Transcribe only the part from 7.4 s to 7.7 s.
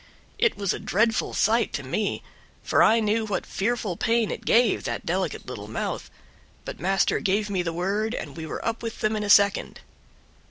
me